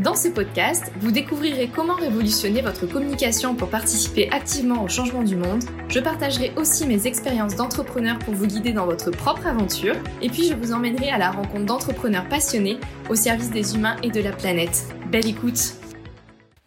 Dans 0.00 0.14
ce 0.14 0.28
podcast, 0.28 0.92
vous 1.00 1.10
découvrirez 1.10 1.68
comment 1.74 1.96
révolutionner 1.96 2.62
votre 2.62 2.86
communication 2.86 3.56
pour 3.56 3.68
participer 3.68 4.30
activement 4.30 4.84
au 4.84 4.88
changement 4.88 5.24
du 5.24 5.34
monde. 5.34 5.64
Je 5.88 5.98
partagerai 5.98 6.52
aussi 6.56 6.86
mes 6.86 7.08
expériences 7.08 7.56
d'entrepreneur 7.56 8.16
pour 8.20 8.34
vous 8.34 8.46
guider 8.46 8.72
dans 8.72 8.86
votre 8.86 9.10
propre 9.10 9.48
aventure. 9.48 9.96
Et 10.22 10.28
puis 10.28 10.44
je 10.44 10.54
vous 10.54 10.72
emmènerai 10.72 11.10
à 11.10 11.18
la 11.18 11.32
rencontre 11.32 11.66
d'entrepreneurs 11.66 12.28
passionnés 12.28 12.78
au 13.10 13.16
service 13.16 13.50
des 13.50 13.74
humains 13.74 13.96
et 14.04 14.10
de 14.10 14.20
la 14.20 14.30
planète. 14.30 14.84
Belle 15.10 15.26
écoute 15.26 15.74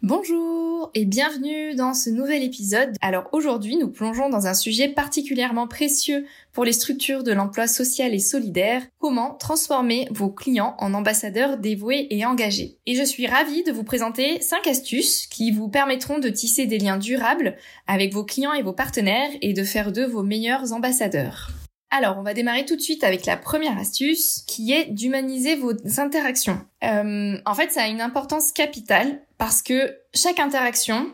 Bonjour 0.02 0.61
et 0.94 1.06
bienvenue 1.06 1.74
dans 1.74 1.94
ce 1.94 2.10
nouvel 2.10 2.42
épisode. 2.42 2.94
Alors 3.00 3.28
aujourd'hui, 3.32 3.76
nous 3.76 3.88
plongeons 3.88 4.28
dans 4.28 4.46
un 4.46 4.54
sujet 4.54 4.88
particulièrement 4.88 5.66
précieux 5.66 6.26
pour 6.52 6.64
les 6.64 6.72
structures 6.72 7.22
de 7.22 7.32
l'emploi 7.32 7.66
social 7.66 8.12
et 8.12 8.18
solidaire, 8.18 8.82
comment 8.98 9.34
transformer 9.34 10.06
vos 10.10 10.30
clients 10.30 10.74
en 10.78 10.92
ambassadeurs 10.92 11.56
dévoués 11.56 12.08
et 12.10 12.26
engagés. 12.26 12.76
Et 12.86 12.94
je 12.94 13.04
suis 13.04 13.26
ravie 13.26 13.62
de 13.64 13.72
vous 13.72 13.84
présenter 13.84 14.40
5 14.42 14.66
astuces 14.66 15.26
qui 15.26 15.50
vous 15.50 15.68
permettront 15.68 16.18
de 16.18 16.28
tisser 16.28 16.66
des 16.66 16.78
liens 16.78 16.98
durables 16.98 17.56
avec 17.86 18.12
vos 18.12 18.24
clients 18.24 18.52
et 18.52 18.62
vos 18.62 18.74
partenaires 18.74 19.30
et 19.40 19.54
de 19.54 19.64
faire 19.64 19.92
d'eux 19.92 20.06
vos 20.06 20.22
meilleurs 20.22 20.72
ambassadeurs. 20.72 21.50
Alors, 21.94 22.16
on 22.18 22.22
va 22.22 22.32
démarrer 22.32 22.64
tout 22.64 22.74
de 22.74 22.80
suite 22.80 23.04
avec 23.04 23.26
la 23.26 23.36
première 23.36 23.78
astuce, 23.78 24.44
qui 24.46 24.72
est 24.72 24.86
d'humaniser 24.86 25.56
vos 25.56 25.72
interactions. 25.98 26.58
Euh, 26.82 27.36
en 27.44 27.54
fait, 27.54 27.70
ça 27.70 27.82
a 27.82 27.88
une 27.88 28.00
importance 28.00 28.50
capitale 28.50 29.20
parce 29.42 29.60
que 29.60 29.98
chaque 30.14 30.38
interaction, 30.38 31.12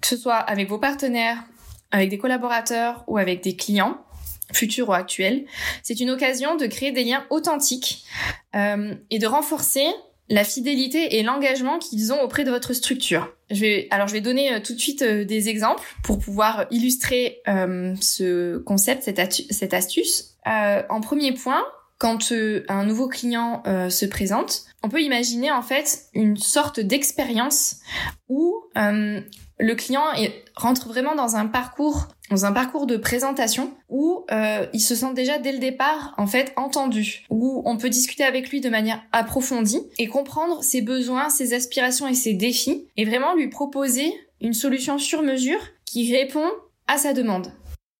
que 0.00 0.06
ce 0.06 0.16
soit 0.16 0.36
avec 0.36 0.68
vos 0.68 0.78
partenaires, 0.78 1.42
avec 1.90 2.10
des 2.10 2.16
collaborateurs 2.16 3.02
ou 3.08 3.18
avec 3.18 3.42
des 3.42 3.56
clients, 3.56 4.06
futurs 4.52 4.90
ou 4.90 4.92
actuels, 4.92 5.46
c'est 5.82 5.98
une 5.98 6.10
occasion 6.10 6.54
de 6.54 6.66
créer 6.66 6.92
des 6.92 7.02
liens 7.02 7.26
authentiques 7.28 8.04
euh, 8.54 8.94
et 9.10 9.18
de 9.18 9.26
renforcer 9.26 9.84
la 10.28 10.44
fidélité 10.44 11.16
et 11.16 11.24
l'engagement 11.24 11.80
qu'ils 11.80 12.12
ont 12.12 12.22
auprès 12.22 12.44
de 12.44 12.52
votre 12.52 12.72
structure. 12.72 13.34
Je 13.50 13.62
vais, 13.62 13.88
alors 13.90 14.06
je 14.06 14.12
vais 14.12 14.20
donner 14.20 14.54
euh, 14.54 14.60
tout 14.60 14.72
de 14.72 14.78
suite 14.78 15.02
euh, 15.02 15.24
des 15.24 15.48
exemples 15.48 15.82
pour 16.04 16.20
pouvoir 16.20 16.66
illustrer 16.70 17.42
ce 18.00 18.58
concept, 18.58 19.02
cette, 19.02 19.74
astuce. 19.74 20.36
en 20.46 21.00
premier 21.00 21.32
point, 21.32 21.64
quand 21.98 22.32
un 22.68 22.84
nouveau 22.84 23.08
client 23.08 23.62
se 23.88 24.04
présente, 24.06 24.64
on 24.82 24.88
peut 24.88 25.00
imaginer 25.00 25.50
en 25.50 25.62
fait 25.62 26.06
une 26.14 26.36
sorte 26.36 26.80
d'expérience 26.80 27.76
où 28.28 28.62
le 28.74 29.74
client 29.74 30.04
rentre 30.54 30.88
vraiment 30.88 31.14
dans 31.14 31.36
un 31.36 31.46
parcours 31.46 32.08
dans 32.30 32.44
un 32.44 32.52
parcours 32.52 32.86
de 32.86 32.96
présentation 32.96 33.72
où 33.88 34.24
euh, 34.30 34.66
il 34.72 34.80
se 34.80 34.94
sent 34.94 35.14
déjà 35.14 35.38
dès 35.38 35.52
le 35.52 35.58
départ 35.58 36.14
en 36.18 36.26
fait 36.26 36.52
entendu, 36.56 37.24
où 37.30 37.62
on 37.64 37.76
peut 37.76 37.90
discuter 37.90 38.24
avec 38.24 38.50
lui 38.50 38.60
de 38.60 38.68
manière 38.68 39.02
approfondie 39.12 39.82
et 39.98 40.08
comprendre 40.08 40.62
ses 40.62 40.82
besoins, 40.82 41.30
ses 41.30 41.54
aspirations 41.54 42.08
et 42.08 42.14
ses 42.14 42.34
défis 42.34 42.88
et 42.96 43.04
vraiment 43.04 43.34
lui 43.34 43.48
proposer 43.48 44.12
une 44.40 44.54
solution 44.54 44.98
sur 44.98 45.22
mesure 45.22 45.60
qui 45.84 46.14
répond 46.14 46.48
à 46.88 46.98
sa 46.98 47.12
demande. 47.12 47.52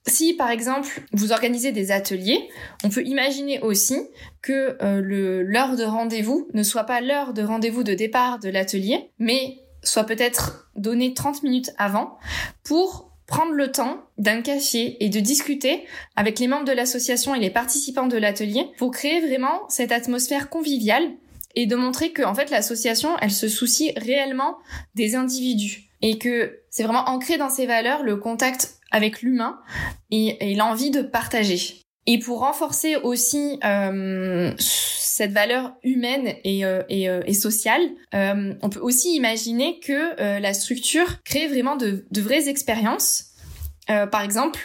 Si 0.09 0.35
par 0.35 0.51
exemple 0.51 1.03
vous 1.13 1.33
organisez 1.33 1.73
des 1.73 1.91
ateliers, 1.91 2.49
on 2.85 2.91
peut 2.91 3.05
imaginer 3.05 3.61
aussi 3.61 3.99
que 4.41 4.77
euh, 4.83 5.43
l'heure 5.45 5.77
de 5.77 5.85
rendez-vous 5.85 6.49
ne 6.55 6.63
soit 6.63 6.85
pas 6.85 7.01
l'heure 7.01 7.33
de 7.33 7.43
rendez-vous 7.43 7.83
de 7.83 7.95
départ 7.95 8.39
de 8.39 8.49
l'atelier, 8.49 9.11
mais 9.19 9.59
soit 9.83 10.05
peut-être 10.05 10.71
donné 10.77 11.13
30 11.13 11.43
minutes 11.43 11.73
avant 11.77 12.19
pour 12.63 13.11
prendre 13.27 13.53
le 13.53 13.73
temps 13.73 14.05
d'un 14.19 14.41
café 14.43 14.97
et 15.05 15.09
de 15.09 15.19
discuter 15.19 15.85
avec 16.15 16.39
les 16.39 16.47
membres 16.47 16.65
de 16.65 16.73
l'association 16.73 17.35
et 17.35 17.41
les 17.41 17.51
participants 17.51 18.07
de 18.07 18.17
l'atelier 18.17 18.69
pour 18.79 18.93
créer 18.93 19.21
vraiment 19.21 19.69
cette 19.69 19.91
atmosphère 19.91 20.49
conviviale 20.49 21.11
et 21.57 21.67
de 21.67 21.75
montrer 21.75 22.13
que 22.13 22.23
en 22.23 22.35
fait 22.35 22.51
l'association 22.51 23.17
elle 23.21 23.33
se 23.33 23.49
soucie 23.49 23.93
réellement 23.97 24.59
des 24.95 25.17
individus 25.17 25.87
et 26.07 26.19
que 26.19 26.61
c'est 26.71 26.85
vraiment 26.85 27.09
ancré 27.09 27.37
dans 27.37 27.51
ses 27.51 27.67
valeurs 27.67 28.05
le 28.05 28.17
contact 28.17 28.79
avec 28.93 29.23
l'humain 29.23 29.59
et, 30.13 30.55
l'envie 30.55 30.93
de 30.93 31.03
partager. 31.03 31.83
Et 32.07 32.21
pour 32.21 32.39
renforcer 32.39 32.95
aussi 32.95 33.59
euh, 33.65 34.53
cette 34.57 35.33
valeur 35.33 35.73
humaine 35.83 36.35
et, 36.45 36.65
euh, 36.65 36.83
euh, 36.93 37.23
et 37.27 37.35
sociale, 37.35 37.83
euh, 38.15 38.55
on 38.63 38.69
peut 38.69 38.79
aussi 38.79 39.17
imaginer 39.17 39.81
que 39.81 40.39
la 40.41 40.55
structure 40.55 41.21
crée 41.25 41.49
vraiment 41.49 41.75
de 41.75 42.05
vraies 42.21 42.49
expériences. 42.49 43.33
Par 43.87 44.23
exemple, 44.23 44.61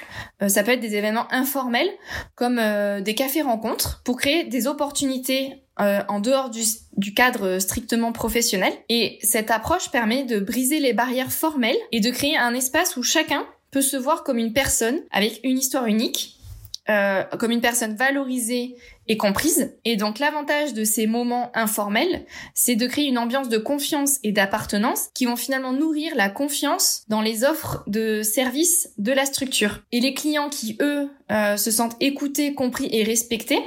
ça 0.48 0.64
peut 0.64 0.72
être 0.72 0.80
des 0.80 0.96
événements 0.96 1.32
informels 1.32 1.90
comme 2.36 2.60
des 3.02 3.16
cafés-rencontres 3.16 4.02
pour 4.04 4.18
créer 4.18 4.46
des 4.46 4.68
opportunités 4.68 5.64
en 5.78 6.20
dehors 6.20 6.50
du, 6.50 6.62
du, 6.98 7.14
cadre 7.14 7.60
strictement 7.60 8.12
professionnel. 8.12 8.74
Et 8.90 9.20
cette 9.22 9.52
approche 9.52 9.90
permet 9.92 10.24
de 10.24 10.40
briser 10.40 10.80
les 10.80 10.94
barrières 10.94 11.32
formelles 11.32 11.78
et 11.92 12.00
de 12.00 12.10
créer 12.10 12.38
un 12.38 12.54
espace 12.54 12.98
où 12.98 13.04
chacun 13.04 13.46
peut 13.72 13.82
se 13.82 13.98
voir 13.98 14.24
comme 14.24 14.38
une 14.38 14.54
personne 14.54 15.00
avec 15.12 15.40
une 15.44 15.58
histoire 15.58 15.86
unique 15.86 16.41
euh, 16.90 17.24
comme 17.40 17.52
une 17.52 17.62
personne 17.62 17.96
valorisée 17.96 18.76
et 19.08 19.16
comprise. 19.16 19.78
Et 19.86 19.98
donc 19.98 20.18
l'avantage 20.18 20.74
de 20.74 20.84
ces 20.84 21.06
moments 21.06 21.52
informels, 21.54 22.26
c'est 22.56 22.76
de 22.76 22.88
créer 22.88 23.06
une 23.06 23.18
ambiance 23.18 23.50
de 23.50 23.58
confiance 23.58 24.18
et 24.24 24.32
d'appartenance 24.32 25.10
qui 25.14 25.26
vont 25.26 25.36
finalement 25.36 25.74
nourrir 25.74 26.16
la 26.16 26.30
confiance 26.30 27.04
dans 27.08 27.22
les 27.22 27.44
offres 27.44 27.84
de 27.86 28.24
services 28.24 28.90
de 28.98 29.12
la 29.12 29.26
structure. 29.26 29.84
Et 29.92 30.00
les 30.00 30.14
clients 30.16 30.50
qui, 30.50 30.78
eux, 30.82 31.10
euh, 31.32 31.56
se 31.56 31.70
sentent 31.70 31.98
écoutés, 32.00 32.56
compris 32.56 32.90
et 32.92 33.04
respectés 33.04 33.62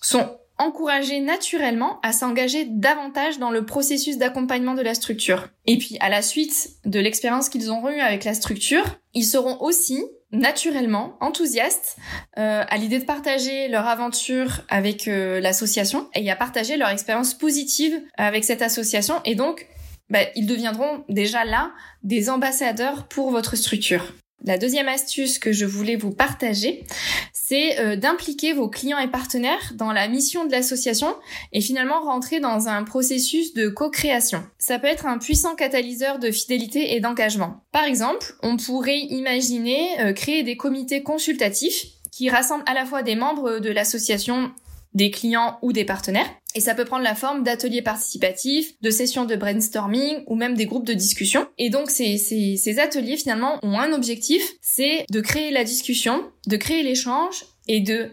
sont 0.00 0.36
encouragés 0.58 1.20
naturellement 1.20 2.00
à 2.02 2.12
s'engager 2.12 2.64
davantage 2.64 3.38
dans 3.38 3.50
le 3.50 3.64
processus 3.64 4.18
d'accompagnement 4.18 4.74
de 4.74 4.82
la 4.82 4.94
structure. 4.94 5.48
Et 5.66 5.78
puis, 5.78 5.96
à 6.00 6.08
la 6.08 6.22
suite 6.22 6.70
de 6.84 6.98
l'expérience 6.98 7.48
qu'ils 7.48 7.70
auront 7.70 7.90
eue 7.90 8.00
avec 8.00 8.24
la 8.24 8.34
structure, 8.34 8.84
ils 9.14 9.26
seront 9.26 9.60
aussi 9.60 10.02
naturellement 10.36 11.16
enthousiastes 11.20 11.96
euh, 12.38 12.64
à 12.68 12.76
l'idée 12.76 12.98
de 12.98 13.04
partager 13.04 13.68
leur 13.68 13.86
aventure 13.86 14.62
avec 14.68 15.08
euh, 15.08 15.40
l'association 15.40 16.08
et 16.14 16.30
à 16.30 16.36
partager 16.36 16.76
leur 16.76 16.90
expérience 16.90 17.34
positive 17.34 18.00
avec 18.16 18.44
cette 18.44 18.62
association 18.62 19.16
et 19.24 19.34
donc 19.34 19.66
bah, 20.10 20.20
ils 20.36 20.46
deviendront 20.46 21.04
déjà 21.08 21.44
là 21.44 21.72
des 22.02 22.30
ambassadeurs 22.30 23.08
pour 23.08 23.30
votre 23.30 23.56
structure. 23.56 24.12
La 24.44 24.58
deuxième 24.58 24.88
astuce 24.88 25.38
que 25.38 25.52
je 25.52 25.64
voulais 25.64 25.96
vous 25.96 26.12
partager, 26.12 26.84
c'est 27.32 27.80
euh, 27.80 27.96
d'impliquer 27.96 28.52
vos 28.52 28.68
clients 28.68 28.98
et 28.98 29.08
partenaires 29.08 29.72
dans 29.74 29.92
la 29.92 30.08
mission 30.08 30.44
de 30.44 30.52
l'association 30.52 31.14
et 31.52 31.60
finalement 31.60 32.00
rentrer 32.00 32.38
dans 32.38 32.68
un 32.68 32.84
processus 32.84 33.54
de 33.54 33.68
co-création. 33.68 34.44
Ça 34.58 34.78
peut 34.78 34.88
être 34.88 35.06
un 35.06 35.18
puissant 35.18 35.54
catalyseur 35.54 36.18
de 36.18 36.30
fidélité 36.30 36.94
et 36.94 37.00
d'engagement. 37.00 37.64
Par 37.72 37.84
exemple, 37.84 38.34
on 38.42 38.56
pourrait 38.56 38.98
imaginer 38.98 40.00
euh, 40.00 40.12
créer 40.12 40.42
des 40.42 40.56
comités 40.56 41.02
consultatifs 41.02 41.86
qui 42.12 42.30
rassemblent 42.30 42.64
à 42.66 42.74
la 42.74 42.84
fois 42.84 43.02
des 43.02 43.14
membres 43.14 43.58
de 43.58 43.70
l'association 43.70 44.52
des 44.94 45.10
clients 45.10 45.58
ou 45.62 45.72
des 45.72 45.84
partenaires. 45.84 46.28
Et 46.54 46.60
ça 46.60 46.74
peut 46.74 46.84
prendre 46.84 47.04
la 47.04 47.14
forme 47.14 47.42
d'ateliers 47.42 47.82
participatifs, 47.82 48.80
de 48.80 48.90
sessions 48.90 49.26
de 49.26 49.36
brainstorming 49.36 50.24
ou 50.26 50.36
même 50.36 50.54
des 50.54 50.66
groupes 50.66 50.86
de 50.86 50.94
discussion. 50.94 51.46
Et 51.58 51.68
donc 51.68 51.90
ces, 51.90 52.16
ces, 52.16 52.56
ces 52.56 52.78
ateliers 52.78 53.16
finalement 53.16 53.58
ont 53.62 53.78
un 53.78 53.92
objectif, 53.92 54.42
c'est 54.62 55.04
de 55.10 55.20
créer 55.20 55.50
la 55.50 55.64
discussion, 55.64 56.30
de 56.46 56.56
créer 56.56 56.82
l'échange 56.82 57.44
et 57.68 57.80
de 57.80 58.10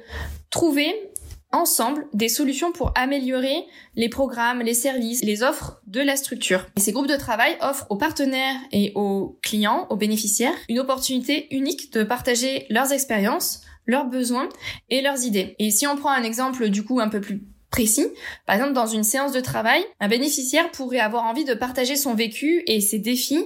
trouver 0.49 0.93
ensemble 1.53 2.07
des 2.13 2.29
solutions 2.29 2.71
pour 2.71 2.91
améliorer 2.95 3.65
les 3.95 4.09
programmes, 4.09 4.61
les 4.61 4.73
services, 4.73 5.23
les 5.23 5.43
offres 5.43 5.79
de 5.87 6.01
la 6.01 6.15
structure. 6.15 6.65
Et 6.75 6.81
ces 6.81 6.91
groupes 6.91 7.07
de 7.07 7.15
travail 7.15 7.55
offrent 7.61 7.85
aux 7.89 7.95
partenaires 7.95 8.57
et 8.71 8.91
aux 8.95 9.39
clients, 9.41 9.87
aux 9.89 9.95
bénéficiaires, 9.95 10.55
une 10.67 10.79
opportunité 10.79 11.47
unique 11.55 11.93
de 11.93 12.03
partager 12.03 12.65
leurs 12.69 12.91
expériences, 12.91 13.61
leurs 13.85 14.05
besoins 14.05 14.49
et 14.89 15.01
leurs 15.01 15.23
idées. 15.23 15.55
Et 15.59 15.71
si 15.71 15.87
on 15.87 15.95
prend 15.95 16.11
un 16.11 16.23
exemple 16.23 16.69
du 16.69 16.83
coup 16.83 16.99
un 16.99 17.09
peu 17.09 17.21
plus 17.21 17.41
précis. 17.73 18.05
Par 18.45 18.55
exemple, 18.55 18.73
dans 18.73 18.85
une 18.85 19.03
séance 19.03 19.31
de 19.31 19.39
travail, 19.39 19.83
un 19.99 20.07
bénéficiaire 20.07 20.69
pourrait 20.69 20.99
avoir 20.99 21.23
envie 21.23 21.43
de 21.43 21.55
partager 21.55 21.95
son 21.95 22.13
vécu 22.13 22.61
et 22.67 22.79
ses 22.79 22.99
défis 22.99 23.43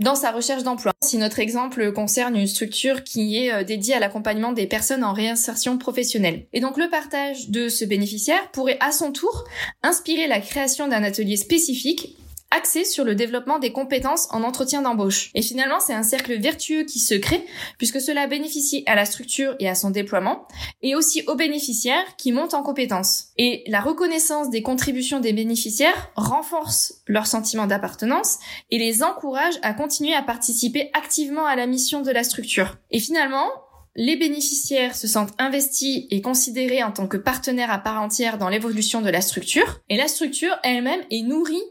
dans 0.00 0.16
sa 0.16 0.32
recherche 0.32 0.64
d'emploi. 0.64 0.92
Si 1.04 1.16
notre 1.16 1.38
exemple 1.38 1.92
concerne 1.92 2.36
une 2.36 2.48
structure 2.48 3.04
qui 3.04 3.38
est 3.38 3.52
euh, 3.52 3.62
dédiée 3.62 3.94
à 3.94 4.00
l'accompagnement 4.00 4.52
des 4.52 4.66
personnes 4.66 5.04
en 5.04 5.12
réinsertion 5.12 5.78
professionnelle. 5.78 6.46
Et 6.52 6.60
donc 6.60 6.76
le 6.76 6.88
partage 6.88 7.50
de 7.50 7.68
ce 7.68 7.84
bénéficiaire 7.84 8.50
pourrait 8.50 8.78
à 8.80 8.90
son 8.90 9.12
tour 9.12 9.44
inspirer 9.84 10.26
la 10.26 10.40
création 10.40 10.88
d'un 10.88 11.04
atelier 11.04 11.36
spécifique 11.36 12.16
axé 12.52 12.84
sur 12.84 13.04
le 13.04 13.14
développement 13.14 13.58
des 13.58 13.72
compétences 13.72 14.28
en 14.30 14.42
entretien 14.42 14.82
d'embauche. 14.82 15.30
Et 15.34 15.42
finalement, 15.42 15.80
c'est 15.80 15.94
un 15.94 16.02
cercle 16.02 16.38
vertueux 16.38 16.84
qui 16.84 17.00
se 17.00 17.14
crée 17.14 17.44
puisque 17.78 18.00
cela 18.00 18.26
bénéficie 18.26 18.84
à 18.86 18.94
la 18.94 19.04
structure 19.04 19.56
et 19.58 19.68
à 19.68 19.74
son 19.74 19.90
déploiement 19.90 20.46
et 20.82 20.94
aussi 20.94 21.22
aux 21.26 21.34
bénéficiaires 21.34 22.16
qui 22.16 22.32
montent 22.32 22.54
en 22.54 22.62
compétences. 22.62 23.28
Et 23.38 23.64
la 23.66 23.80
reconnaissance 23.80 24.50
des 24.50 24.62
contributions 24.62 25.20
des 25.20 25.32
bénéficiaires 25.32 26.10
renforce 26.16 27.02
leur 27.06 27.26
sentiment 27.26 27.66
d'appartenance 27.66 28.38
et 28.70 28.78
les 28.78 29.02
encourage 29.02 29.54
à 29.62 29.72
continuer 29.74 30.14
à 30.14 30.22
participer 30.22 30.90
activement 30.92 31.46
à 31.46 31.56
la 31.56 31.66
mission 31.66 32.02
de 32.02 32.10
la 32.10 32.24
structure. 32.24 32.76
Et 32.90 33.00
finalement, 33.00 33.48
les 33.94 34.16
bénéficiaires 34.16 34.96
se 34.96 35.06
sentent 35.06 35.34
investis 35.38 36.06
et 36.10 36.22
considérés 36.22 36.82
en 36.82 36.92
tant 36.92 37.06
que 37.06 37.18
partenaires 37.18 37.70
à 37.70 37.78
part 37.78 38.00
entière 38.00 38.38
dans 38.38 38.48
l'évolution 38.48 39.02
de 39.02 39.10
la 39.10 39.20
structure. 39.20 39.80
Et 39.88 39.96
la 39.96 40.08
structure 40.08 40.56
elle-même 40.62 41.02
est 41.10 41.22
nourrie 41.22 41.62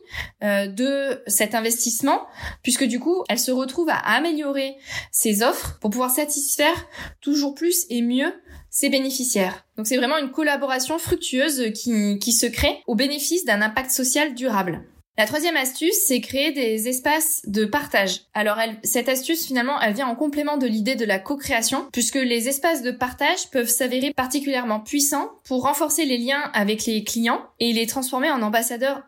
euh, 0.43 0.67
de 0.67 1.23
cet 1.27 1.55
investissement, 1.55 2.21
puisque 2.61 2.83
du 2.83 2.99
coup, 2.99 3.23
elle 3.27 3.39
se 3.39 3.51
retrouve 3.51 3.89
à 3.89 3.97
améliorer 3.97 4.75
ses 5.11 5.41
offres 5.41 5.79
pour 5.79 5.89
pouvoir 5.89 6.11
satisfaire 6.11 6.87
toujours 7.21 7.55
plus 7.55 7.85
et 7.89 8.01
mieux 8.01 8.33
ses 8.69 8.89
bénéficiaires. 8.89 9.65
Donc 9.75 9.87
c'est 9.87 9.97
vraiment 9.97 10.17
une 10.17 10.31
collaboration 10.31 10.99
fructueuse 10.99 11.73
qui, 11.73 12.19
qui 12.19 12.31
se 12.31 12.45
crée 12.45 12.83
au 12.87 12.95
bénéfice 12.95 13.45
d'un 13.45 13.61
impact 13.61 13.91
social 13.91 14.33
durable. 14.35 14.85
La 15.21 15.27
troisième 15.27 15.55
astuce, 15.55 15.93
c'est 16.07 16.19
créer 16.19 16.51
des 16.51 16.87
espaces 16.87 17.43
de 17.45 17.65
partage. 17.65 18.21
Alors 18.33 18.57
cette 18.83 19.07
astuce 19.07 19.45
finalement, 19.45 19.79
elle 19.79 19.93
vient 19.93 20.07
en 20.07 20.15
complément 20.15 20.57
de 20.57 20.65
l'idée 20.65 20.95
de 20.95 21.05
la 21.05 21.19
co-création, 21.19 21.85
puisque 21.93 22.15
les 22.15 22.49
espaces 22.49 22.81
de 22.81 22.89
partage 22.89 23.51
peuvent 23.51 23.69
s'avérer 23.69 24.13
particulièrement 24.15 24.79
puissants 24.79 25.29
pour 25.43 25.61
renforcer 25.61 26.05
les 26.05 26.17
liens 26.17 26.49
avec 26.55 26.87
les 26.87 27.03
clients 27.03 27.45
et 27.59 27.71
les 27.71 27.85
transformer 27.85 28.31
en 28.31 28.41
ambassadeurs 28.41 29.03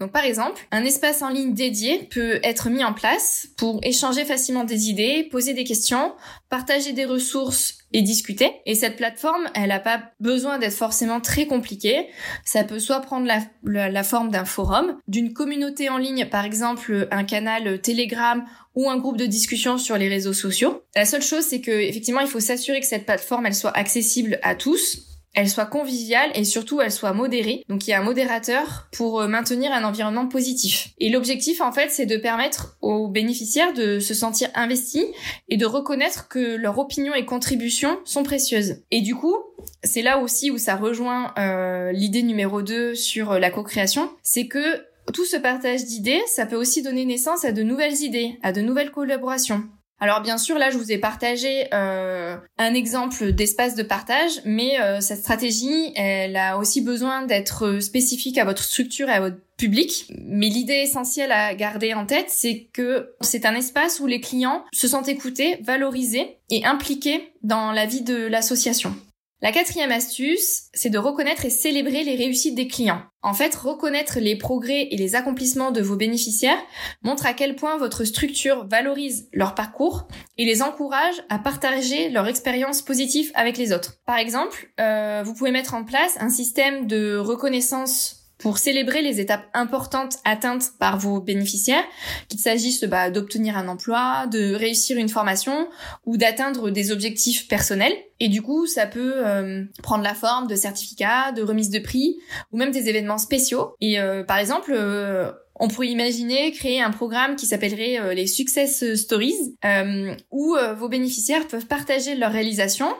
Donc 0.00 0.12
par 0.12 0.24
exemple, 0.24 0.60
un 0.70 0.84
espace 0.84 1.20
en 1.22 1.28
ligne 1.28 1.54
dédié 1.54 2.08
peut 2.10 2.38
être 2.42 2.70
mis 2.70 2.84
en 2.84 2.92
place 2.92 3.48
pour 3.56 3.80
échanger 3.82 4.24
facilement 4.24 4.64
des 4.64 4.88
idées, 4.90 5.28
poser 5.30 5.54
des 5.54 5.64
questions, 5.64 6.14
partager 6.48 6.92
des 6.92 7.04
ressources 7.04 7.78
et 7.92 8.02
discuter. 8.02 8.52
Et 8.64 8.74
cette 8.74 8.96
plateforme, 8.96 9.48
elle 9.54 9.68
n'a 9.68 9.80
pas 9.80 10.02
besoin 10.20 10.58
d'être 10.58 10.74
forcément 10.74 11.20
très 11.20 11.46
compliquée. 11.46 12.08
Ça 12.44 12.64
peut 12.64 12.78
soit 12.78 13.00
prendre 13.00 13.26
la, 13.26 13.88
la 13.88 14.04
forme 14.04 14.30
d'un 14.30 14.44
forum, 14.44 14.98
d'une 15.08 15.32
communauté 15.32 15.88
en 15.88 15.98
ligne, 15.98 16.26
par 16.26 16.44
exemple 16.44 17.08
un 17.10 17.24
canal 17.24 17.80
Telegram 17.80 18.44
ou 18.74 18.88
un 18.88 18.96
groupe 18.96 19.16
de 19.16 19.26
discussion 19.26 19.78
sur 19.78 19.96
les 19.98 20.08
réseaux 20.08 20.32
sociaux. 20.32 20.82
La 20.96 21.04
seule 21.04 21.22
chose, 21.22 21.44
c'est 21.44 21.60
que 21.60 21.70
effectivement, 21.70 22.20
il 22.20 22.28
faut 22.28 22.40
s'assurer 22.40 22.80
que 22.80 22.86
cette 22.86 23.04
plateforme, 23.04 23.46
elle 23.46 23.54
soit 23.54 23.76
accessible 23.76 24.38
à 24.42 24.54
tous 24.54 25.13
elle 25.34 25.48
soit 25.48 25.66
conviviale 25.66 26.30
et 26.34 26.44
surtout 26.44 26.80
elle 26.80 26.92
soit 26.92 27.12
modérée. 27.12 27.64
Donc 27.68 27.86
il 27.86 27.90
y 27.90 27.92
a 27.92 28.00
un 28.00 28.04
modérateur 28.04 28.88
pour 28.92 29.20
euh, 29.20 29.28
maintenir 29.28 29.72
un 29.72 29.84
environnement 29.84 30.26
positif. 30.26 30.90
Et 30.98 31.10
l'objectif 31.10 31.60
en 31.60 31.72
fait 31.72 31.90
c'est 31.90 32.06
de 32.06 32.16
permettre 32.16 32.76
aux 32.80 33.08
bénéficiaires 33.08 33.72
de 33.72 33.98
se 33.98 34.14
sentir 34.14 34.48
investis 34.54 35.06
et 35.48 35.56
de 35.56 35.66
reconnaître 35.66 36.28
que 36.28 36.56
leur 36.56 36.78
opinion 36.78 37.14
et 37.14 37.24
contribution 37.24 37.98
sont 38.04 38.22
précieuses. 38.22 38.76
Et 38.90 39.00
du 39.00 39.14
coup, 39.14 39.36
c'est 39.82 40.02
là 40.02 40.18
aussi 40.18 40.50
où 40.50 40.58
ça 40.58 40.76
rejoint 40.76 41.32
euh, 41.38 41.92
l'idée 41.92 42.22
numéro 42.22 42.62
2 42.62 42.94
sur 42.94 43.32
euh, 43.32 43.38
la 43.38 43.50
co-création, 43.50 44.10
c'est 44.22 44.46
que 44.46 44.84
tout 45.12 45.24
ce 45.24 45.36
partage 45.36 45.84
d'idées, 45.84 46.22
ça 46.26 46.46
peut 46.46 46.56
aussi 46.56 46.82
donner 46.82 47.04
naissance 47.04 47.44
à 47.44 47.52
de 47.52 47.62
nouvelles 47.62 48.00
idées, 48.02 48.38
à 48.42 48.52
de 48.52 48.62
nouvelles 48.62 48.90
collaborations. 48.90 49.64
Alors 50.04 50.20
bien 50.20 50.36
sûr, 50.36 50.58
là, 50.58 50.68
je 50.70 50.76
vous 50.76 50.92
ai 50.92 50.98
partagé 50.98 51.66
euh, 51.72 52.36
un 52.58 52.74
exemple 52.74 53.32
d'espace 53.32 53.74
de 53.74 53.82
partage, 53.82 54.32
mais 54.44 54.78
euh, 54.78 55.00
cette 55.00 55.20
stratégie, 55.20 55.94
elle 55.96 56.36
a 56.36 56.58
aussi 56.58 56.82
besoin 56.82 57.22
d'être 57.22 57.80
spécifique 57.80 58.36
à 58.36 58.44
votre 58.44 58.62
structure 58.62 59.08
et 59.08 59.12
à 59.12 59.20
votre 59.20 59.38
public. 59.56 60.12
Mais 60.18 60.48
l'idée 60.50 60.74
essentielle 60.74 61.32
à 61.32 61.54
garder 61.54 61.94
en 61.94 62.04
tête, 62.04 62.26
c'est 62.28 62.68
que 62.74 63.14
c'est 63.22 63.46
un 63.46 63.54
espace 63.54 63.98
où 63.98 64.06
les 64.06 64.20
clients 64.20 64.66
se 64.74 64.88
sentent 64.88 65.08
écoutés, 65.08 65.56
valorisés 65.62 66.36
et 66.50 66.66
impliqués 66.66 67.32
dans 67.42 67.72
la 67.72 67.86
vie 67.86 68.02
de 68.02 68.26
l'association. 68.26 68.94
La 69.42 69.52
quatrième 69.52 69.90
astuce, 69.90 70.68
c'est 70.72 70.90
de 70.90 70.98
reconnaître 70.98 71.44
et 71.44 71.50
célébrer 71.50 72.02
les 72.02 72.16
réussites 72.16 72.54
des 72.54 72.66
clients. 72.66 73.02
En 73.20 73.34
fait, 73.34 73.54
reconnaître 73.54 74.18
les 74.18 74.36
progrès 74.36 74.88
et 74.90 74.96
les 74.96 75.16
accomplissements 75.16 75.70
de 75.70 75.82
vos 75.82 75.96
bénéficiaires 75.96 76.62
montre 77.02 77.26
à 77.26 77.34
quel 77.34 77.56
point 77.56 77.76
votre 77.76 78.04
structure 78.04 78.66
valorise 78.68 79.28
leur 79.32 79.54
parcours 79.54 80.08
et 80.38 80.44
les 80.44 80.62
encourage 80.62 81.16
à 81.28 81.38
partager 81.38 82.08
leur 82.08 82.26
expérience 82.26 82.80
positive 82.80 83.32
avec 83.34 83.58
les 83.58 83.72
autres. 83.72 83.94
Par 84.06 84.16
exemple, 84.16 84.72
euh, 84.80 85.22
vous 85.24 85.34
pouvez 85.34 85.50
mettre 85.50 85.74
en 85.74 85.84
place 85.84 86.16
un 86.20 86.30
système 86.30 86.86
de 86.86 87.16
reconnaissance 87.16 88.23
pour 88.44 88.58
célébrer 88.58 89.00
les 89.00 89.20
étapes 89.20 89.48
importantes 89.54 90.18
atteintes 90.26 90.72
par 90.78 90.98
vos 90.98 91.18
bénéficiaires, 91.18 91.82
qu'il 92.28 92.38
s'agisse 92.38 92.84
bah, 92.84 93.10
d'obtenir 93.10 93.56
un 93.56 93.68
emploi, 93.68 94.26
de 94.26 94.54
réussir 94.54 94.98
une 94.98 95.08
formation 95.08 95.66
ou 96.04 96.18
d'atteindre 96.18 96.68
des 96.68 96.92
objectifs 96.92 97.48
personnels. 97.48 97.94
Et 98.20 98.28
du 98.28 98.42
coup, 98.42 98.66
ça 98.66 98.84
peut 98.84 99.14
euh, 99.16 99.64
prendre 99.82 100.04
la 100.04 100.12
forme 100.12 100.46
de 100.46 100.56
certificats, 100.56 101.32
de 101.32 101.42
remises 101.42 101.70
de 101.70 101.78
prix 101.78 102.18
ou 102.52 102.58
même 102.58 102.70
des 102.70 102.90
événements 102.90 103.16
spéciaux. 103.16 103.76
Et 103.80 103.98
euh, 103.98 104.24
par 104.24 104.36
exemple, 104.36 104.74
euh, 104.76 105.32
on 105.56 105.68
pourrait 105.68 105.88
imaginer 105.88 106.50
créer 106.52 106.80
un 106.80 106.90
programme 106.90 107.36
qui 107.36 107.46
s'appellerait 107.46 108.00
euh, 108.00 108.14
les 108.14 108.26
Success 108.26 108.94
Stories, 108.94 109.56
euh, 109.64 110.14
où 110.30 110.56
euh, 110.56 110.74
vos 110.74 110.88
bénéficiaires 110.88 111.46
peuvent 111.46 111.66
partager 111.66 112.14
leurs 112.16 112.32
réalisations, 112.32 112.92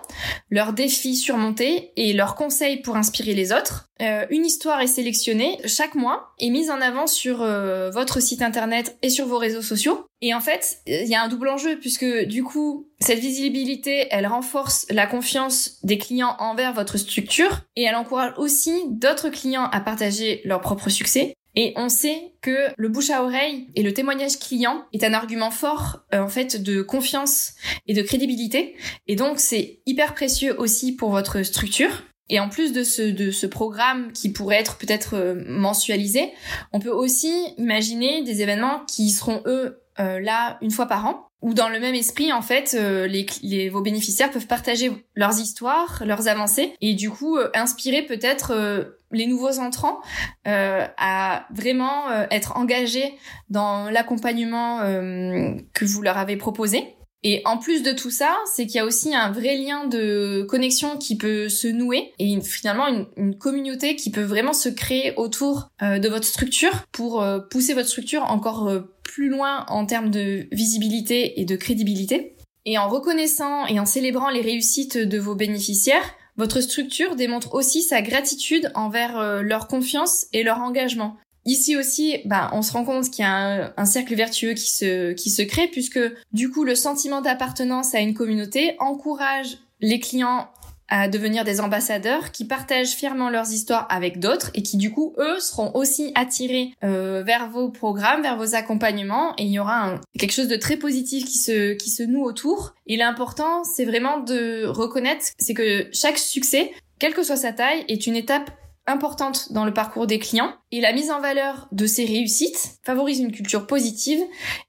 leurs 0.51 0.73
défis 0.73 1.17
surmontés 1.17 1.93
et 1.97 2.13
leurs 2.13 2.37
conseils 2.37 2.81
pour 2.81 2.97
inspirer 2.97 3.35
les 3.35 3.53
autres. 3.53 3.89
une 4.31 4.45
histoire 4.45 4.81
est 4.81 4.87
sélectionnée 4.87 5.59
chaque 5.67 5.95
mois 5.95 6.35
et 6.39 6.51
mise 6.51 6.71
en 6.71 6.81
avant 6.81 7.07
sur 7.07 7.39
votre 7.39 8.21
site 8.21 8.43
internet 8.43 8.97
et 9.03 9.09
sur 9.09 9.27
vos 9.27 9.39
réseaux 9.39 9.63
sociaux. 9.63 10.07
Et 10.21 10.35
en 10.35 10.41
fait, 10.41 10.79
il 10.87 11.07
y 11.07 11.15
a 11.15 11.23
un 11.23 11.29
double 11.29 11.49
enjeu 11.49 11.79
puisque 11.79 12.07
du 12.25 12.43
coup, 12.43 12.89
cette 13.01 13.21
visibilité, 13.21 14.09
elle 14.11 14.27
renforce 14.27 14.87
la 14.91 15.07
confiance 15.07 15.79
des 15.83 15.99
clients 15.99 16.37
envers 16.39 16.73
votre 16.73 16.99
structure 16.99 17.61
et 17.77 17.85
elle 17.85 17.95
encourage 17.95 18.33
aussi 18.37 18.73
d'autres 18.89 19.31
clients 19.31 19.69
à 19.71 19.81
partager 19.81 20.41
leur 20.45 20.61
propre 20.61 20.91
succès. 20.91 21.35
Et 21.57 21.73
on 21.77 21.89
sait 21.89 22.33
que 22.41 22.69
le 22.77 22.89
bouche 22.89 23.11
à 23.11 23.23
oreille 23.23 23.69
et 23.75 23.83
le 23.83 23.95
témoignage 23.95 24.39
client 24.39 24.85
est 24.93 25.05
un 25.05 25.15
argument 25.15 25.51
fort 25.51 26.01
euh, 26.13 26.21
en 26.21 26.29
fait 26.29 26.63
de 26.63 26.83
confiance 26.83 27.55
et 27.87 27.95
de 27.95 28.03
crédibilité. 28.03 28.77
Et 29.07 29.17
donc 29.17 29.39
c'est 29.39 29.81
hyper 29.87 30.15
précieux 30.15 30.59
aussi 30.59 30.97
pour 30.97 31.11
votre 31.11 31.43
structure. 31.43 32.03
Et 32.31 32.41
en 32.41 32.49
plus 32.49 32.73
de 32.73 32.83
ce, 32.83 33.03
de 33.03 33.31
ce 33.31 33.47
programme 33.47 34.13
qui 34.13 34.33
pourrait 34.33 34.57
être 34.57 34.77
peut-être 34.77 35.15
euh, 35.15 35.43
mensualisé, 35.47 36.33
on 36.73 36.81
peut 36.81 36.91
aussi 36.91 37.33
imaginer 37.59 38.23
des 38.23 38.43
événements 38.43 38.85
qui 38.87 39.11
seront 39.11 39.43
eux 39.47 39.83
euh, 40.01 40.21
là 40.21 40.59
une 40.61 40.71
fois 40.71 40.87
par 40.87 41.07
an 41.07 41.29
ou 41.45 41.53
dans 41.53 41.69
le 41.69 41.79
même 41.79 41.95
esprit, 41.95 42.33
en 42.33 42.41
fait, 42.41 42.75
euh, 42.75 43.07
les, 43.07 43.69
vos 43.69 43.83
bénéficiaires 43.83 44.31
peuvent 44.31 44.47
partager 44.47 44.91
leurs 45.15 45.39
histoires, 45.39 46.03
leurs 46.07 46.27
avancées, 46.27 46.75
et 46.81 46.95
du 46.95 47.11
coup 47.11 47.37
euh, 47.37 47.51
inspirer 47.55 48.01
peut-être 48.01 48.53
euh, 48.53 48.85
les 49.13 49.27
nouveaux 49.27 49.59
entrants 49.59 50.01
à 50.47 51.47
vraiment 51.55 52.11
être 52.31 52.57
engagés 52.57 53.15
dans 53.49 53.89
l'accompagnement 53.91 54.81
que 54.81 55.85
vous 55.85 56.03
leur 56.03 56.19
avez 56.19 56.37
proposé. 56.37 56.97
Et 57.25 57.41
en 57.47 57.57
plus 57.57 57.83
de 57.83 57.93
tout 57.93 58.11
ça, 58.11 58.37
c'est 58.45 58.67
qu'il 58.67 58.77
y 58.77 58.81
a 58.81 58.85
aussi 58.85 59.15
un 59.15 59.33
vrai 59.33 59.57
lien 59.57 59.87
de 59.87 60.47
connexion 60.49 60.99
qui 60.99 61.17
peut 61.17 61.49
se 61.49 61.67
nouer 61.67 62.13
et 62.19 62.39
finalement 62.43 62.87
une, 63.17 63.39
communauté 63.39 63.97
qui 63.97 64.11
peut 64.11 64.23
vraiment 64.23 64.53
se 64.53 64.69
créer 64.69 65.15
autour 65.17 65.71
de 65.81 66.09
votre 66.09 66.27
structure 66.27 66.85
pour 66.93 67.25
pousser 67.51 67.73
votre 67.73 67.89
structure 67.89 68.25
encore 68.25 68.71
plus 69.03 69.31
loin 69.31 69.65
en 69.69 69.87
termes 69.87 70.11
de 70.11 70.47
visibilité 70.53 71.41
et 71.41 71.47
de 71.47 71.57
crédibilité. 71.57 72.37
Et 72.67 72.79
en 72.79 72.89
reconnaissant 72.89 73.67
et 73.67 73.79
en 73.79 73.87
célébrant 73.87 74.31
les 74.31 74.41
réussites 74.41 74.97
de 74.99 75.19
vos 75.19 75.35
bénéficiaires, 75.35 76.15
votre 76.37 76.61
structure 76.61 77.15
démontre 77.15 77.55
aussi 77.55 77.83
sa 77.83 78.03
gratitude 78.03 78.73
envers 78.75 79.19
euh, 79.19 79.43
leur 79.43 79.69
confiance 79.69 80.27
et 80.33 80.43
leur 80.43 80.59
engagement. 80.59 81.17
Ici 81.47 81.77
aussi, 81.77 82.19
bah, 82.25 82.51
on 82.53 82.63
se 82.63 82.73
rend 82.73 82.85
compte 82.85 83.11
qu'il 83.11 83.23
y 83.23 83.29
a 83.29 83.73
un, 83.77 83.85
cercle 83.85 84.15
vertueux 84.15 84.55
qui 84.55 84.71
se, 84.71 85.13
qui 85.13 85.31
se 85.31 85.43
crée 85.43 85.69
puisque 85.69 86.01
du 86.33 86.51
coup 86.51 86.65
le 86.65 86.75
sentiment 86.75 87.21
d'appartenance 87.21 87.95
à 87.95 88.01
une 88.01 88.15
communauté 88.15 88.77
encourage 88.81 89.59
les 89.81 90.01
clients 90.01 90.49
à 90.89 91.09
devenir 91.09 91.45
des 91.45 91.61
ambassadeurs 91.61 92.31
qui 92.31 92.45
partagent 92.45 92.91
fièrement 92.91 93.31
leurs 93.31 93.51
histoires 93.53 93.87
avec 93.91 94.21
d'autres 94.21 94.51
et 94.55 94.63
qui 94.63 94.77
du 94.77 94.93
coup 94.93 95.15
eux 95.19 95.41
seront 95.41 95.73
aussi 95.75 96.13
attirés 96.15 96.73
euh, 96.83 97.23
vers 97.23 97.49
vos 97.49 97.71
programmes, 97.71 98.23
vers 98.23 98.37
vos 98.37 98.55
accompagnements 98.55 99.35
et 99.39 99.45
il 99.45 99.51
y 99.51 99.59
aura 99.59 100.01
quelque 100.19 100.33
chose 100.33 100.49
de 100.49 100.57
très 100.57 100.77
positif 100.77 101.25
qui 101.25 101.39
se 101.39 101.73
qui 101.73 101.91
se 101.91 102.03
noue 102.03 102.25
autour. 102.25 102.75
Et 102.87 102.97
l'important 102.97 103.65
c'est 103.65 103.85
vraiment 103.85 104.21
de 104.21 104.67
reconnaître 104.67 105.27
c'est 105.39 105.55
que 105.55 105.89
chaque 105.93 106.19
succès, 106.19 106.73
quelle 106.99 107.15
que 107.15 107.23
soit 107.23 107.37
sa 107.37 107.53
taille, 107.53 107.85
est 107.89 108.07
une 108.07 108.17
étape 108.17 108.51
importante 108.87 109.53
dans 109.53 109.65
le 109.65 109.73
parcours 109.73 110.07
des 110.07 110.19
clients 110.19 110.55
et 110.71 110.81
la 110.81 110.93
mise 110.93 111.11
en 111.11 111.21
valeur 111.21 111.69
de 111.73 111.87
ces 111.87 112.05
réussites 112.05 112.79
favorise 112.83 113.21
une 113.21 113.33
culture 113.33 113.67
positive 113.67 114.21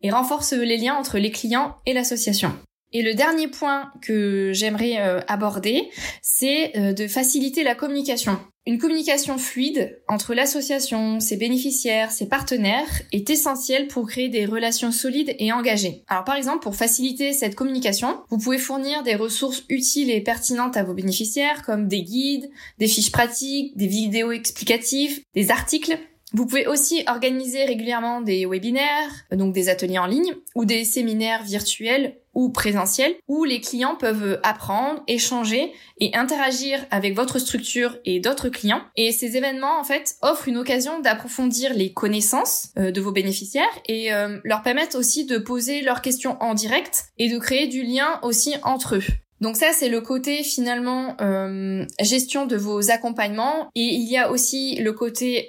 et 0.02 0.12
renforce 0.12 0.54
les 0.54 0.78
liens 0.78 0.96
entre 0.96 1.18
les 1.18 1.32
clients 1.32 1.76
et 1.86 1.94
l'association. 1.94 2.54
Et 2.96 3.02
le 3.02 3.14
dernier 3.14 3.50
point 3.50 3.92
que 4.02 4.54
j'aimerais 4.54 5.02
euh, 5.02 5.20
aborder, 5.28 5.90
c'est 6.22 6.72
euh, 6.78 6.94
de 6.94 7.10
faciliter 7.10 7.62
la 7.62 7.76
communication. 7.76 8.40
Une 8.66 8.78
communication 8.78 9.38
fluide 9.38 10.02
entre 10.08 10.34
l'association, 10.34 11.20
ses 11.20 11.36
bénéficiaires, 11.36 12.10
ses 12.10 12.30
partenaires 12.30 12.88
est 13.12 13.30
essentielle 13.30 13.90
pour 13.90 14.08
créer 14.08 14.30
des 14.30 14.46
relations 14.46 14.94
solides 14.94 15.36
et 15.40 15.52
engagées. 15.52 16.04
Alors 16.08 16.24
par 16.24 16.38
exemple, 16.38 16.64
pour 16.64 16.78
faciliter 16.78 17.34
cette 17.34 17.56
communication, 17.56 18.22
vous 18.30 18.38
pouvez 18.38 18.58
fournir 18.58 19.04
des 19.04 19.16
ressources 19.16 19.66
utiles 19.68 20.10
et 20.10 20.22
pertinentes 20.22 20.78
à 20.78 20.84
vos 20.84 20.94
bénéficiaires 20.94 21.64
comme 21.64 21.90
des 21.90 22.02
guides, 22.02 22.50
des 22.80 22.88
fiches 22.88 23.12
pratiques, 23.12 23.76
des 23.76 23.88
vidéos 23.88 24.32
explicatives, 24.32 25.20
des 25.34 25.52
articles 25.52 26.00
vous 26.36 26.46
pouvez 26.46 26.68
aussi 26.68 27.02
organiser 27.08 27.64
régulièrement 27.64 28.20
des 28.20 28.46
webinaires, 28.46 29.12
donc 29.32 29.54
des 29.54 29.70
ateliers 29.70 30.00
en 30.00 30.06
ligne, 30.06 30.34
ou 30.54 30.66
des 30.66 30.84
séminaires 30.84 31.44
virtuels 31.44 32.18
ou 32.36 32.50
présentiels, 32.50 33.16
où 33.28 33.46
les 33.46 33.62
clients 33.62 33.96
peuvent 33.96 34.40
apprendre, 34.44 35.02
échanger 35.08 35.72
et 36.00 36.16
interagir 36.16 36.86
avec 36.92 37.16
votre 37.16 37.40
structure 37.40 37.98
et 38.06 38.20
d'autres 38.20 38.50
clients. 38.50 38.82
Et 38.98 39.12
ces 39.12 39.38
événements, 39.38 39.80
en 39.80 39.84
fait, 39.84 40.16
offrent 40.22 40.50
une 40.50 40.58
occasion 40.58 41.00
d'approfondir 41.00 41.74
les 41.74 41.94
connaissances 41.94 42.74
euh, 42.78 42.92
de 42.92 43.02
vos 43.02 43.12
bénéficiaires 43.12 43.64
et 43.88 44.14
euh, 44.14 44.40
leur 44.44 44.62
permettent 44.62 44.96
aussi 44.96 45.26
de 45.26 45.38
poser 45.38 45.82
leurs 45.82 46.02
questions 46.02 46.38
en 46.42 46.54
direct 46.54 47.06
et 47.18 47.30
de 47.30 47.40
créer 47.40 47.68
du 47.68 47.84
lien 47.84 48.20
aussi 48.22 48.54
entre 48.64 48.98
eux. 48.98 49.04
Donc 49.42 49.56
ça, 49.56 49.68
c'est 49.74 49.90
le 49.90 50.02
côté 50.02 50.44
finalement 50.44 51.16
euh, 51.22 51.86
gestion 52.02 52.46
de 52.46 52.56
vos 52.56 52.92
accompagnements. 52.92 53.70
Et 53.76 53.82
il 53.82 54.10
y 54.10 54.18
a 54.18 54.32
aussi 54.32 54.76
le 54.78 54.94
côté 54.94 55.48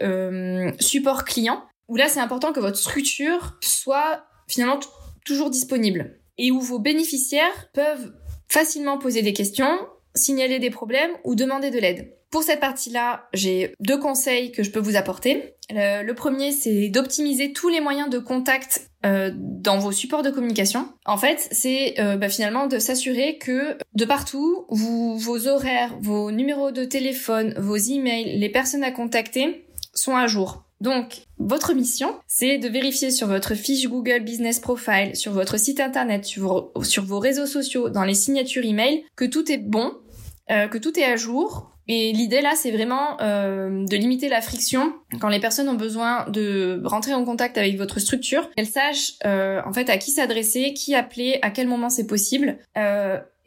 support 0.80 1.24
client, 1.24 1.62
où 1.88 1.96
là, 1.96 2.08
c'est 2.08 2.20
important 2.20 2.52
que 2.52 2.60
votre 2.60 2.76
structure 2.76 3.56
soit 3.60 4.24
finalement 4.48 4.80
toujours 5.24 5.50
disponible. 5.50 6.18
Et 6.38 6.50
où 6.50 6.60
vos 6.60 6.78
bénéficiaires 6.78 7.68
peuvent 7.72 8.12
facilement 8.48 8.98
poser 8.98 9.22
des 9.22 9.32
questions, 9.32 9.78
signaler 10.14 10.58
des 10.58 10.70
problèmes 10.70 11.10
ou 11.24 11.34
demander 11.34 11.70
de 11.70 11.78
l'aide. 11.78 12.12
Pour 12.30 12.42
cette 12.42 12.60
partie-là, 12.60 13.28
j'ai 13.32 13.74
deux 13.80 13.98
conseils 13.98 14.52
que 14.52 14.62
je 14.62 14.70
peux 14.70 14.80
vous 14.80 14.96
apporter. 14.96 15.54
Le, 15.70 16.12
premier, 16.12 16.52
c'est 16.52 16.88
d'optimiser 16.88 17.52
tous 17.52 17.68
les 17.68 17.80
moyens 17.80 18.10
de 18.10 18.18
contact 18.18 18.90
euh, 19.04 19.30
dans 19.34 19.78
vos 19.78 19.92
supports 19.92 20.22
de 20.22 20.30
communication. 20.30 20.88
En 21.06 21.16
fait, 21.16 21.48
c'est 21.50 21.94
euh, 22.00 22.16
bah, 22.16 22.28
finalement 22.28 22.66
de 22.66 22.78
s'assurer 22.78 23.38
que 23.38 23.78
de 23.94 24.04
partout, 24.04 24.66
vos 24.68 25.46
horaires, 25.46 25.96
vos 26.00 26.30
numéros 26.30 26.72
de 26.72 26.84
téléphone, 26.84 27.54
vos 27.58 27.76
emails, 27.76 28.38
les 28.38 28.50
personnes 28.50 28.84
à 28.84 28.90
contacter 28.90 29.66
sont 29.94 30.16
à 30.16 30.26
jour. 30.26 30.65
Donc, 30.80 31.22
votre 31.38 31.72
mission, 31.74 32.14
c'est 32.26 32.58
de 32.58 32.68
vérifier 32.68 33.10
sur 33.10 33.28
votre 33.28 33.54
fiche 33.54 33.88
Google 33.88 34.20
Business 34.20 34.60
Profile, 34.60 35.16
sur 35.16 35.32
votre 35.32 35.58
site 35.58 35.80
internet, 35.80 36.24
sur 36.24 36.72
vos, 36.74 37.18
réseaux 37.18 37.46
sociaux, 37.46 37.88
dans 37.88 38.04
les 38.04 38.14
signatures 38.14 38.64
email, 38.64 39.04
que 39.16 39.24
tout 39.24 39.50
est 39.50 39.58
bon, 39.58 39.92
euh, 40.50 40.68
que 40.68 40.78
tout 40.78 40.98
est 40.98 41.04
à 41.04 41.16
jour, 41.16 41.72
et 41.88 42.12
l'idée 42.12 42.40
là, 42.40 42.54
c'est 42.56 42.72
vraiment 42.72 43.20
euh, 43.20 43.84
de 43.86 43.96
limiter 43.96 44.28
la 44.28 44.40
friction 44.42 44.92
quand 45.20 45.28
les 45.28 45.38
personnes 45.38 45.68
ont 45.68 45.74
besoin 45.74 46.28
de 46.28 46.82
rentrer 46.84 47.14
en 47.14 47.24
contact 47.24 47.58
avec 47.58 47.76
votre 47.76 48.00
structure, 48.00 48.50
qu'elles 48.56 48.66
sachent 48.66 49.12
euh, 49.24 49.60
en 49.64 49.72
fait 49.72 49.88
à 49.88 49.96
qui 49.96 50.10
s'adresser, 50.10 50.74
qui 50.74 50.94
appeler, 50.94 51.38
à 51.42 51.50
quel 51.50 51.68
moment 51.68 51.88
c'est 51.88 52.06
possible. 52.06 52.58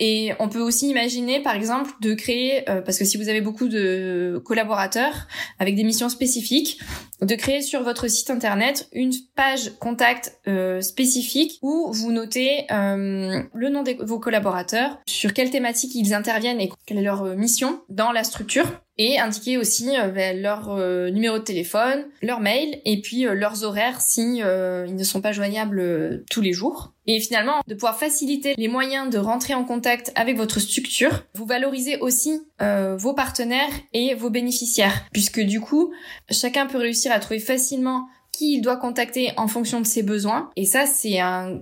Euh, 0.01 0.05
et 0.09 0.33
on 0.39 0.49
peut 0.49 0.61
aussi 0.61 0.89
imaginer, 0.89 1.41
par 1.41 1.55
exemple, 1.55 1.91
de 2.01 2.13
créer, 2.13 2.69
euh, 2.69 2.81
parce 2.81 2.97
que 2.97 3.05
si 3.05 3.17
vous 3.17 3.29
avez 3.29 3.41
beaucoup 3.41 3.67
de 3.67 4.41
collaborateurs 4.45 5.27
avec 5.59 5.75
des 5.75 5.83
missions 5.83 6.09
spécifiques, 6.09 6.79
de 7.21 7.35
créer 7.35 7.61
sur 7.61 7.83
votre 7.83 8.07
site 8.07 8.29
internet 8.29 8.87
une 8.93 9.11
page 9.35 9.71
contact 9.79 10.39
euh, 10.47 10.81
spécifique 10.81 11.59
où 11.61 11.91
vous 11.91 12.11
notez 12.11 12.65
euh, 12.71 13.43
le 13.53 13.69
nom 13.69 13.83
de 13.83 13.95
vos 14.03 14.19
collaborateurs, 14.19 14.97
sur 15.05 15.33
quelle 15.33 15.49
thématique 15.49 15.93
ils 15.95 16.13
interviennent 16.13 16.61
et 16.61 16.71
quelle 16.85 16.97
est 16.97 17.03
leur 17.03 17.23
mission 17.35 17.81
dans 17.89 18.11
la 18.11 18.23
structure 18.23 18.81
et 18.99 19.17
indiquer 19.17 19.57
aussi 19.57 19.97
euh, 19.97 20.09
ben, 20.09 20.39
leur 20.39 20.69
euh, 20.69 21.09
numéro 21.09 21.39
de 21.39 21.43
téléphone, 21.43 22.05
leur 22.21 22.41
mail 22.41 22.81
et 22.85 23.01
puis 23.01 23.25
euh, 23.25 23.33
leurs 23.33 23.63
horaires 23.63 24.01
si 24.01 24.19
ils 24.19 24.95
ne 24.95 25.03
sont 25.03 25.21
pas 25.21 25.31
joignables 25.31 26.23
tous 26.29 26.41
les 26.41 26.51
jours. 26.51 26.93
Et 27.07 27.19
finalement, 27.21 27.61
de 27.65 27.73
pouvoir 27.73 27.97
faciliter 27.97 28.53
les 28.57 28.67
moyens 28.67 29.09
de 29.09 29.17
rentrer 29.17 29.53
en 29.53 29.63
contact 29.63 30.11
avec 30.15 30.35
votre 30.35 30.59
structure, 30.59 31.23
vous 31.33 31.45
valorisez 31.45 31.97
aussi 31.97 32.41
vos 32.59 33.13
partenaires 33.13 33.71
et 33.93 34.13
vos 34.13 34.29
bénéficiaires, 34.29 35.05
puisque 35.13 35.39
du 35.39 35.61
coup, 35.61 35.91
chacun 36.29 36.67
peut 36.67 36.77
réussir 36.77 37.11
à 37.11 37.19
trouver 37.19 37.39
facilement 37.39 38.07
qui 38.31 38.55
il 38.55 38.61
doit 38.61 38.75
contacter 38.75 39.31
en 39.37 39.47
fonction 39.47 39.81
de 39.81 39.87
ses 39.87 40.03
besoins. 40.03 40.51
Et 40.55 40.65
ça, 40.65 40.85
c'est 40.85 41.19
un 41.19 41.61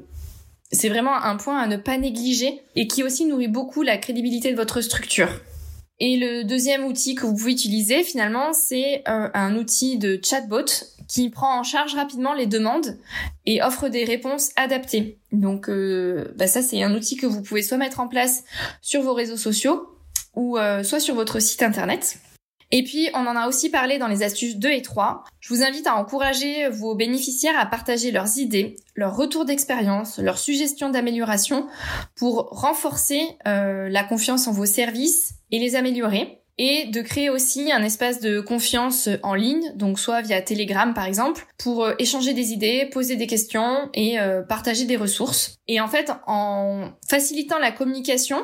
c'est 0.71 0.89
vraiment 0.89 1.15
un 1.15 1.37
point 1.37 1.59
à 1.59 1.67
ne 1.67 1.77
pas 1.77 1.97
négliger 1.97 2.61
et 2.75 2.87
qui 2.87 3.03
aussi 3.03 3.25
nourrit 3.25 3.47
beaucoup 3.47 3.83
la 3.83 3.97
crédibilité 3.97 4.51
de 4.51 4.57
votre 4.57 4.81
structure. 4.81 5.29
Et 5.99 6.17
le 6.17 6.43
deuxième 6.43 6.85
outil 6.85 7.15
que 7.15 7.25
vous 7.25 7.35
pouvez 7.35 7.51
utiliser 7.51 8.03
finalement, 8.03 8.53
c'est 8.53 9.03
euh, 9.07 9.29
un 9.33 9.55
outil 9.55 9.97
de 9.97 10.19
chatbot 10.23 10.65
qui 11.07 11.29
prend 11.29 11.59
en 11.59 11.63
charge 11.63 11.95
rapidement 11.95 12.33
les 12.33 12.45
demandes 12.45 12.99
et 13.45 13.63
offre 13.63 13.89
des 13.89 14.03
réponses 14.03 14.51
adaptées. 14.57 15.17
Donc 15.31 15.69
euh, 15.69 16.31
bah 16.35 16.47
ça 16.47 16.61
c'est 16.61 16.83
un 16.83 16.93
outil 16.93 17.15
que 17.15 17.25
vous 17.25 17.41
pouvez 17.41 17.63
soit 17.63 17.77
mettre 17.77 17.99
en 17.99 18.07
place 18.07 18.43
sur 18.81 19.01
vos 19.01 19.13
réseaux 19.13 19.37
sociaux 19.37 19.87
ou 20.35 20.57
euh, 20.57 20.83
soit 20.83 20.99
sur 20.99 21.15
votre 21.15 21.39
site 21.39 21.63
internet. 21.63 22.19
Et 22.69 22.83
puis, 22.83 23.07
on 23.13 23.25
en 23.25 23.37
a 23.37 23.47
aussi 23.47 23.69
parlé 23.69 23.97
dans 23.97 24.09
les 24.09 24.23
astuces 24.23 24.57
2 24.57 24.69
et 24.69 24.81
3. 24.81 25.23
Je 25.39 25.53
vous 25.53 25.63
invite 25.63 25.87
à 25.87 25.95
encourager 25.95 26.67
vos 26.67 26.95
bénéficiaires 26.95 27.57
à 27.57 27.65
partager 27.65 28.11
leurs 28.11 28.37
idées, 28.39 28.75
leurs 28.93 29.15
retours 29.15 29.45
d'expérience, 29.45 30.19
leurs 30.19 30.37
suggestions 30.37 30.89
d'amélioration 30.89 31.65
pour 32.17 32.49
renforcer 32.51 33.21
la 33.45 34.03
confiance 34.03 34.49
en 34.49 34.51
vos 34.51 34.65
services 34.65 35.36
et 35.51 35.59
les 35.59 35.75
améliorer 35.75 36.41
et 36.57 36.85
de 36.85 37.01
créer 37.01 37.29
aussi 37.29 37.71
un 37.71 37.83
espace 37.83 38.19
de 38.19 38.39
confiance 38.39 39.09
en 39.21 39.35
ligne, 39.35 39.71
donc 39.75 39.99
soit 39.99 40.21
via 40.21 40.41
Telegram 40.41 40.93
par 40.93 41.05
exemple, 41.05 41.45
pour 41.57 41.85
euh, 41.85 41.93
échanger 41.99 42.33
des 42.33 42.51
idées, 42.51 42.89
poser 42.91 43.15
des 43.15 43.27
questions 43.27 43.89
et 43.93 44.19
euh, 44.19 44.41
partager 44.41 44.85
des 44.85 44.97
ressources. 44.97 45.55
Et 45.67 45.79
en 45.79 45.87
fait, 45.87 46.11
en 46.25 46.89
facilitant 47.07 47.59
la 47.59 47.71
communication, 47.71 48.43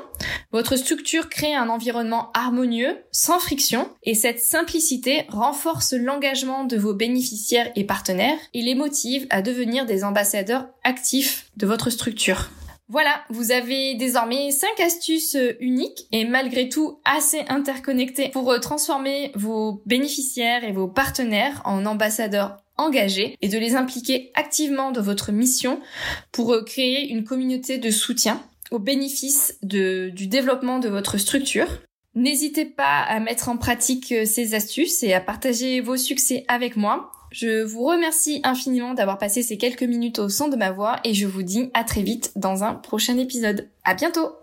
votre 0.51 0.75
structure 0.75 1.29
crée 1.29 1.55
un 1.55 1.69
environnement 1.69 2.29
harmonieux, 2.33 2.97
sans 3.11 3.39
friction, 3.39 3.89
et 4.03 4.13
cette 4.13 4.39
simplicité 4.39 5.25
renforce 5.29 5.93
l'engagement 5.93 6.65
de 6.65 6.77
vos 6.77 6.93
bénéficiaires 6.93 7.71
et 7.75 7.83
partenaires 7.83 8.37
et 8.53 8.61
les 8.61 8.75
motive 8.75 9.25
à 9.29 9.41
devenir 9.41 9.85
des 9.85 10.03
ambassadeurs 10.03 10.67
actifs 10.83 11.49
de 11.57 11.65
votre 11.65 11.89
structure. 11.89 12.49
Voilà, 12.93 13.23
vous 13.31 13.51
avez 13.51 13.95
désormais 13.95 14.51
5 14.51 14.79
astuces 14.79 15.33
euh, 15.33 15.57
uniques 15.59 16.05
et 16.11 16.25
malgré 16.25 16.69
tout 16.69 16.99
assez 17.05 17.39
interconnectées 17.49 18.29
pour 18.29 18.51
euh, 18.51 18.59
transformer 18.59 19.31
vos 19.33 19.81
bénéficiaires 19.87 20.63
et 20.63 20.71
vos 20.71 20.87
partenaires 20.87 21.59
en 21.65 21.87
ambassadeurs 21.87 22.57
engagés 22.77 23.35
et 23.41 23.49
de 23.49 23.57
les 23.57 23.73
impliquer 23.73 24.31
activement 24.35 24.91
dans 24.91 25.01
votre 25.01 25.31
mission 25.31 25.79
pour 26.31 26.53
euh, 26.53 26.61
créer 26.61 27.09
une 27.09 27.23
communauté 27.23 27.79
de 27.79 27.89
soutien 27.89 28.39
au 28.69 28.77
bénéfice 28.77 29.57
du 29.63 30.27
développement 30.27 30.77
de 30.77 30.89
votre 30.89 31.17
structure. 31.17 31.67
N'hésitez 32.13 32.65
pas 32.65 33.01
à 33.01 33.19
mettre 33.19 33.49
en 33.49 33.57
pratique 33.57 34.13
ces 34.23 34.53
astuces 34.53 35.01
et 35.01 35.13
à 35.13 35.19
partager 35.19 35.81
vos 35.81 35.97
succès 35.97 36.45
avec 36.47 36.75
moi. 36.75 37.11
Je 37.33 37.63
vous 37.63 37.83
remercie 37.83 38.41
infiniment 38.43 38.93
d'avoir 38.93 39.17
passé 39.17 39.41
ces 39.41 39.57
quelques 39.57 39.81
minutes 39.81 40.19
au 40.19 40.29
son 40.29 40.49
de 40.49 40.55
ma 40.55 40.69
voix 40.69 40.99
et 41.03 41.15
je 41.15 41.25
vous 41.25 41.41
dis 41.41 41.71
à 41.73 41.83
très 41.83 42.03
vite 42.03 42.31
dans 42.35 42.63
un 42.63 42.75
prochain 42.75 43.17
épisode. 43.17 43.69
À 43.83 43.95
bientôt! 43.95 44.42